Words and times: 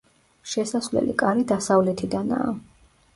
შესასვლელი 0.53 1.13
კარი 1.23 1.45
დასავლეთიდანაა. 1.51 2.49